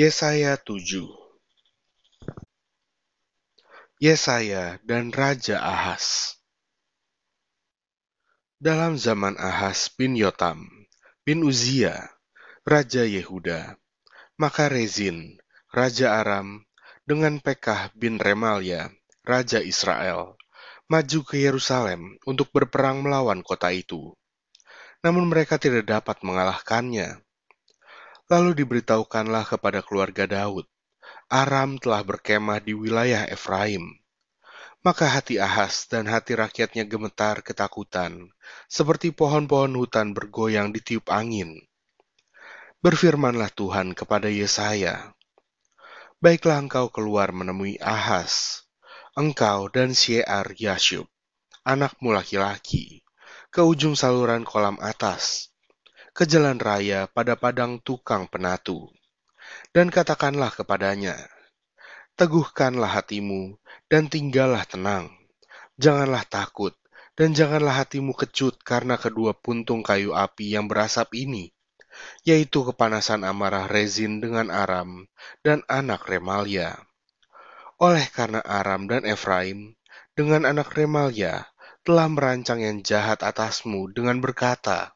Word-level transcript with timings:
Yesaya 0.00 0.56
7 0.56 1.12
Yesaya 4.00 4.80
dan 4.80 5.12
Raja 5.12 5.60
Ahas 5.60 6.40
Dalam 8.56 8.96
zaman 8.96 9.36
Ahas 9.36 9.92
bin 9.92 10.16
Yotam 10.16 10.64
bin 11.20 11.44
Uzia, 11.44 12.16
Raja 12.64 13.04
Yehuda, 13.04 13.76
maka 14.40 14.72
Rezin, 14.72 15.36
Raja 15.68 16.16
Aram, 16.16 16.64
dengan 17.04 17.36
Pekah 17.36 17.92
bin 17.92 18.16
Remalia, 18.16 18.88
Raja 19.20 19.60
Israel, 19.60 20.40
maju 20.88 21.20
ke 21.28 21.44
Yerusalem 21.44 22.16
untuk 22.24 22.48
berperang 22.56 23.04
melawan 23.04 23.44
kota 23.44 23.68
itu. 23.68 24.16
Namun 25.04 25.28
mereka 25.28 25.60
tidak 25.60 25.84
dapat 25.84 26.24
mengalahkannya. 26.24 27.20
Lalu 28.30 28.62
diberitahukanlah 28.62 29.42
kepada 29.42 29.82
keluarga 29.82 30.22
Daud, 30.22 30.62
Aram 31.26 31.82
telah 31.82 32.06
berkemah 32.06 32.62
di 32.62 32.78
wilayah 32.78 33.26
Efraim. 33.26 33.82
Maka 34.86 35.10
hati 35.10 35.42
Ahas 35.42 35.90
dan 35.90 36.06
hati 36.06 36.38
rakyatnya 36.38 36.86
gemetar 36.86 37.42
ketakutan, 37.42 38.30
seperti 38.70 39.10
pohon-pohon 39.10 39.74
hutan 39.74 40.14
bergoyang 40.14 40.70
ditiup 40.70 41.10
angin. 41.10 41.58
Berfirmanlah 42.78 43.50
Tuhan 43.50 43.98
kepada 43.98 44.30
Yesaya, 44.30 45.10
Baiklah 46.22 46.62
engkau 46.62 46.86
keluar 46.88 47.34
menemui 47.34 47.82
Ahas, 47.82 48.64
engkau 49.18 49.66
dan 49.68 49.90
Syiar 49.90 50.54
Yashub, 50.54 51.10
anakmu 51.66 52.14
laki-laki, 52.14 53.02
ke 53.50 53.60
ujung 53.60 53.98
saluran 53.98 54.46
kolam 54.46 54.78
atas, 54.78 55.49
ke 56.20 56.28
jalan 56.28 56.60
raya 56.60 57.08
pada 57.08 57.32
padang 57.32 57.80
tukang 57.80 58.28
penatu. 58.28 58.92
Dan 59.72 59.88
katakanlah 59.88 60.52
kepadanya, 60.52 61.16
Teguhkanlah 62.20 63.00
hatimu 63.00 63.56
dan 63.88 64.12
tinggallah 64.12 64.68
tenang. 64.68 65.08
Janganlah 65.80 66.28
takut 66.28 66.76
dan 67.16 67.32
janganlah 67.32 67.80
hatimu 67.80 68.12
kecut 68.12 68.60
karena 68.60 69.00
kedua 69.00 69.32
puntung 69.32 69.80
kayu 69.80 70.12
api 70.12 70.52
yang 70.52 70.68
berasap 70.68 71.16
ini 71.16 71.56
yaitu 72.24 72.68
kepanasan 72.68 73.24
amarah 73.24 73.64
Rezin 73.64 74.20
dengan 74.20 74.52
Aram 74.52 75.08
dan 75.40 75.64
anak 75.68 76.04
Remalia. 76.04 76.76
Oleh 77.80 78.04
karena 78.12 78.44
Aram 78.44 78.84
dan 78.84 79.08
Efraim 79.08 79.72
dengan 80.12 80.44
anak 80.44 80.76
Remalia 80.76 81.48
telah 81.80 82.12
merancang 82.12 82.60
yang 82.60 82.84
jahat 82.84 83.24
atasmu 83.24 83.88
dengan 83.96 84.20
berkata, 84.20 84.92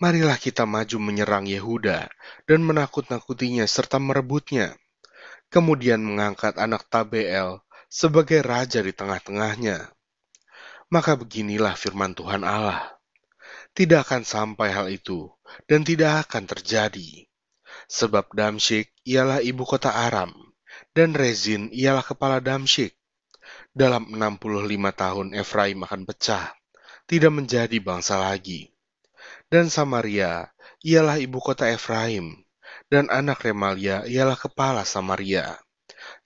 Marilah 0.00 0.40
kita 0.40 0.64
maju 0.64 0.96
menyerang 0.96 1.44
Yehuda 1.44 2.08
dan 2.48 2.64
menakut-nakutinya 2.64 3.68
serta 3.68 4.00
merebutnya. 4.00 4.72
Kemudian 5.52 6.00
mengangkat 6.00 6.56
anak 6.56 6.88
Tabeel 6.88 7.60
sebagai 7.92 8.40
raja 8.40 8.80
di 8.80 8.96
tengah-tengahnya. 8.96 9.92
Maka 10.88 11.20
beginilah 11.20 11.76
firman 11.76 12.16
Tuhan 12.16 12.48
Allah. 12.48 12.96
Tidak 13.76 14.00
akan 14.00 14.24
sampai 14.24 14.72
hal 14.72 14.88
itu, 14.88 15.28
dan 15.68 15.84
tidak 15.84 16.26
akan 16.26 16.48
terjadi. 16.48 17.28
Sebab 17.86 18.32
Damsyik 18.32 18.90
ialah 19.04 19.44
ibu 19.44 19.68
kota 19.68 19.92
Aram, 19.92 20.32
dan 20.96 21.12
Rezin 21.12 21.68
ialah 21.76 22.02
kepala 22.02 22.40
Damsyik. 22.40 22.96
Dalam 23.76 24.08
65 24.08 24.48
tahun 24.96 25.26
Efraim 25.36 25.84
akan 25.84 26.02
pecah, 26.08 26.56
tidak 27.04 27.32
menjadi 27.36 27.76
bangsa 27.84 28.16
lagi. 28.16 28.72
Dan 29.50 29.68
Samaria 29.68 30.48
ialah 30.82 31.20
ibu 31.20 31.38
kota 31.42 31.68
Efraim, 31.68 32.40
dan 32.88 33.10
anak 33.10 33.44
Remalia 33.44 34.06
ialah 34.06 34.38
kepala 34.38 34.86
Samaria. 34.86 35.58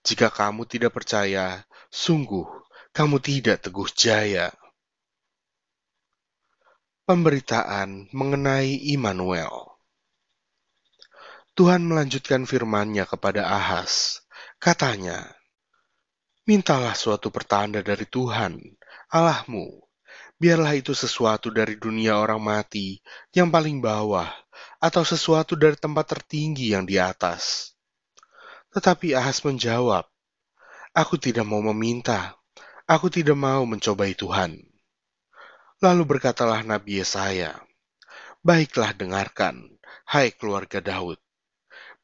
Jika 0.05 0.29
kamu 0.29 0.69
tidak 0.69 0.93
percaya, 0.97 1.65
sungguh 1.89 2.45
kamu 2.95 3.19
tidak 3.21 3.65
teguh 3.65 3.89
jaya. 3.93 4.53
Pemberitaan 7.05 8.09
mengenai 8.17 8.81
Immanuel 8.97 9.75
Tuhan 11.55 11.87
melanjutkan 11.87 12.51
firman-Nya 12.51 13.07
kepada 13.07 13.47
Ahas. 13.47 14.27
Katanya, 14.59 15.23
Mintalah 16.45 16.99
suatu 16.99 17.31
pertanda 17.31 17.79
dari 17.81 18.05
Tuhan, 18.11 18.59
Allahmu. 19.09 19.84
Biarlah 20.45 20.77
itu 20.77 20.93
sesuatu 20.93 21.49
dari 21.49 21.81
dunia 21.81 22.21
orang 22.21 22.37
mati 22.37 23.01
yang 23.33 23.49
paling 23.49 23.81
bawah, 23.81 24.29
atau 24.77 25.01
sesuatu 25.01 25.57
dari 25.57 25.73
tempat 25.73 26.05
tertinggi 26.05 26.77
yang 26.77 26.85
di 26.85 27.01
atas. 27.01 27.73
Tetapi 28.77 29.17
Ahas 29.17 29.41
menjawab, 29.41 30.05
Aku 30.93 31.17
tidak 31.17 31.49
mau 31.49 31.65
meminta, 31.65 32.37
aku 32.85 33.09
tidak 33.09 33.41
mau 33.41 33.65
mencobai 33.65 34.13
Tuhan. 34.13 34.61
Lalu 35.81 36.03
berkatalah 36.05 36.61
Nabi 36.61 37.01
Yesaya, 37.01 37.57
Baiklah 38.45 38.93
dengarkan, 38.93 39.81
hai 40.13 40.29
keluarga 40.29 40.85
Daud. 40.85 41.17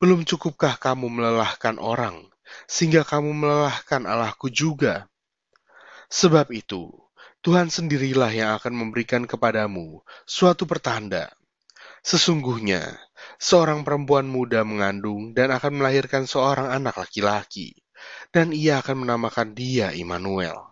Belum 0.01 0.25
cukupkah 0.25 0.81
kamu 0.81 1.13
melelahkan 1.13 1.77
orang, 1.77 2.25
sehingga 2.65 3.05
kamu 3.05 3.37
melelahkan 3.37 4.09
Allahku 4.09 4.49
juga? 4.49 5.13
Sebab 6.09 6.49
itu, 6.57 6.89
Tuhan 7.41 7.71
sendirilah 7.71 8.33
yang 8.35 8.51
akan 8.59 8.75
memberikan 8.75 9.25
kepadamu 9.25 10.03
suatu 10.27 10.67
pertanda. 10.67 11.31
Sesungguhnya, 12.03 12.97
seorang 13.39 13.87
perempuan 13.87 14.27
muda 14.27 14.67
mengandung 14.67 15.33
dan 15.37 15.55
akan 15.55 15.81
melahirkan 15.81 16.27
seorang 16.27 16.73
anak 16.73 16.99
laki-laki, 16.99 17.77
dan 18.35 18.51
ia 18.51 18.81
akan 18.81 19.05
menamakan 19.07 19.53
dia 19.55 19.93
Immanuel 19.93 20.71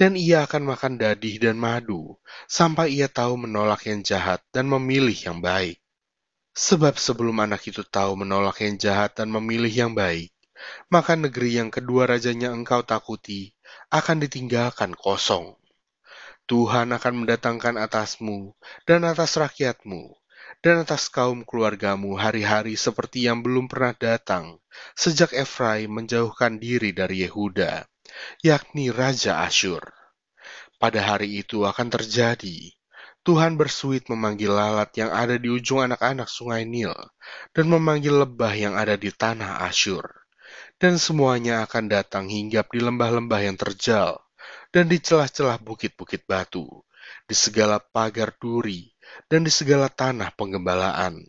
dan 0.00 0.16
ia 0.16 0.48
akan 0.48 0.72
makan 0.72 0.96
dadih 0.96 1.36
dan 1.36 1.60
madu, 1.60 2.16
sampai 2.48 2.96
ia 2.96 3.04
tahu 3.04 3.36
menolak 3.36 3.84
yang 3.84 4.00
jahat 4.00 4.40
dan 4.48 4.64
memilih 4.64 5.12
yang 5.12 5.44
baik. 5.44 5.76
Sebab 6.56 6.96
sebelum 6.96 7.36
anak 7.44 7.68
itu 7.68 7.84
tahu 7.84 8.16
menolak 8.16 8.64
yang 8.64 8.80
jahat 8.80 9.12
dan 9.12 9.28
memilih 9.28 9.68
yang 9.68 9.92
baik, 9.92 10.32
maka 10.88 11.20
negeri 11.20 11.60
yang 11.60 11.68
kedua 11.68 12.08
rajanya 12.08 12.48
engkau 12.48 12.80
takuti 12.80 13.52
akan 13.92 14.24
ditinggalkan 14.24 14.96
kosong. 14.96 15.59
Tuhan 16.50 16.90
akan 16.90 17.14
mendatangkan 17.22 17.78
atasmu 17.78 18.58
dan 18.82 19.06
atas 19.06 19.38
rakyatmu 19.38 20.18
dan 20.66 20.82
atas 20.82 21.06
kaum 21.06 21.46
keluargamu 21.46 22.18
hari-hari 22.18 22.74
seperti 22.74 23.30
yang 23.30 23.46
belum 23.46 23.70
pernah 23.70 23.94
datang 23.94 24.58
sejak 24.98 25.30
Efraim 25.30 25.94
menjauhkan 25.94 26.58
diri 26.58 26.90
dari 26.90 27.22
Yehuda 27.22 27.86
yakni 28.42 28.90
Raja 28.90 29.46
Asyur. 29.46 29.82
Pada 30.80 31.00
hari 31.04 31.44
itu 31.44 31.68
akan 31.68 31.92
terjadi, 31.92 32.72
Tuhan 33.20 33.60
bersuit 33.60 34.08
memanggil 34.08 34.48
lalat 34.48 34.90
yang 34.96 35.12
ada 35.12 35.36
di 35.36 35.52
ujung 35.52 35.84
anak-anak 35.84 36.26
sungai 36.26 36.64
Nil, 36.64 36.96
dan 37.52 37.66
memanggil 37.68 38.16
lebah 38.16 38.52
yang 38.56 38.74
ada 38.74 38.96
di 38.96 39.12
tanah 39.12 39.60
Asyur. 39.68 40.08
Dan 40.80 40.96
semuanya 40.96 41.68
akan 41.68 41.92
datang 41.92 42.32
hinggap 42.32 42.72
di 42.72 42.80
lembah-lembah 42.80 43.40
yang 43.44 43.60
terjal, 43.60 44.16
dan 44.70 44.86
di 44.86 45.02
celah-celah 45.02 45.58
bukit-bukit 45.60 46.24
batu, 46.24 46.66
di 47.26 47.34
segala 47.34 47.80
pagar 47.80 48.34
duri, 48.38 48.90
dan 49.26 49.42
di 49.42 49.52
segala 49.52 49.90
tanah 49.90 50.32
penggembalaan. 50.34 51.20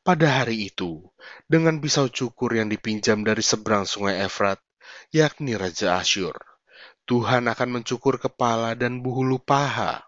Pada 0.00 0.40
hari 0.40 0.70
itu, 0.72 1.04
dengan 1.44 1.76
pisau 1.82 2.08
cukur 2.08 2.56
yang 2.56 2.72
dipinjam 2.72 3.20
dari 3.20 3.44
seberang 3.44 3.84
sungai 3.84 4.24
Efrat, 4.24 4.60
yakni 5.12 5.58
Raja 5.58 6.00
Asyur. 6.00 6.36
Tuhan 7.04 7.52
akan 7.52 7.80
mencukur 7.80 8.16
kepala 8.16 8.72
dan 8.72 9.04
buhulu 9.04 9.36
paha. 9.36 10.00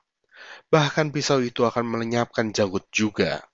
Bahkan 0.73 1.13
pisau 1.13 1.45
itu 1.45 1.69
akan 1.69 1.85
melenyapkan 1.85 2.57
janggut 2.57 2.89
juga. 2.89 3.45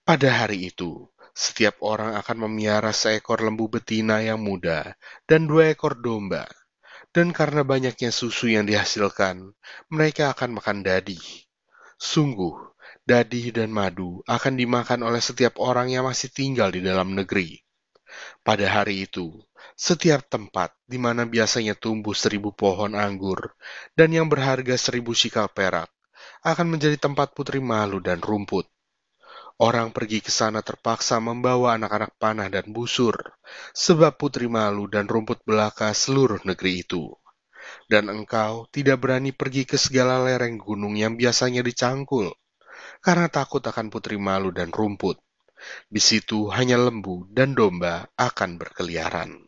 Pada 0.00 0.32
hari 0.32 0.72
itu, 0.72 1.04
setiap 1.36 1.84
orang 1.84 2.16
akan 2.16 2.48
memiara 2.48 2.90
seekor 2.90 3.44
lembu 3.44 3.68
betina 3.68 4.24
yang 4.24 4.40
muda 4.40 4.96
dan 5.28 5.44
dua 5.44 5.76
ekor 5.76 6.00
domba. 6.00 6.48
Dan 7.18 7.34
karena 7.34 7.66
banyaknya 7.66 8.14
susu 8.14 8.46
yang 8.46 8.62
dihasilkan, 8.62 9.50
mereka 9.90 10.30
akan 10.30 10.62
makan 10.62 10.86
dadi. 10.86 11.18
Sungguh, 11.98 12.54
dadi 13.02 13.50
dan 13.50 13.74
madu 13.74 14.22
akan 14.22 14.54
dimakan 14.54 15.02
oleh 15.02 15.18
setiap 15.18 15.58
orang 15.58 15.90
yang 15.90 16.06
masih 16.06 16.30
tinggal 16.30 16.70
di 16.70 16.78
dalam 16.78 17.18
negeri. 17.18 17.58
Pada 18.46 18.70
hari 18.70 19.10
itu, 19.10 19.34
setiap 19.74 20.30
tempat 20.30 20.70
di 20.86 20.94
mana 21.02 21.26
biasanya 21.26 21.74
tumbuh 21.74 22.14
seribu 22.14 22.54
pohon 22.54 22.94
anggur 22.94 23.50
dan 23.98 24.14
yang 24.14 24.30
berharga 24.30 24.78
seribu 24.78 25.10
shikal 25.10 25.50
perak 25.50 25.90
akan 26.46 26.70
menjadi 26.70 27.02
tempat 27.02 27.34
putri 27.34 27.58
malu 27.58 27.98
dan 27.98 28.22
rumput. 28.22 28.70
Orang 29.58 29.90
pergi 29.90 30.22
ke 30.22 30.30
sana 30.30 30.62
terpaksa 30.62 31.18
membawa 31.18 31.74
anak-anak 31.74 32.14
panah 32.14 32.46
dan 32.46 32.70
busur, 32.70 33.18
sebab 33.74 34.14
putri 34.14 34.46
malu 34.46 34.86
dan 34.86 35.10
rumput 35.10 35.42
belaka 35.42 35.90
seluruh 35.90 36.38
negeri 36.46 36.86
itu. 36.86 37.10
Dan 37.90 38.06
engkau 38.06 38.70
tidak 38.70 39.02
berani 39.02 39.34
pergi 39.34 39.66
ke 39.66 39.74
segala 39.74 40.22
lereng 40.22 40.62
gunung 40.62 40.94
yang 40.94 41.18
biasanya 41.18 41.66
dicangkul, 41.66 42.30
karena 43.02 43.26
takut 43.26 43.60
akan 43.60 43.90
putri 43.90 44.14
malu 44.14 44.54
dan 44.54 44.70
rumput 44.70 45.18
Di 45.90 45.98
situ 45.98 46.46
hanya 46.54 46.78
lembu 46.78 47.26
dan 47.34 47.58
domba 47.58 48.06
akan 48.14 48.62
berkeliaran. 48.62 49.47